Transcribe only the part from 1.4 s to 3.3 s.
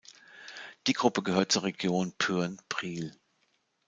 zur Region Pyhrn-Priel.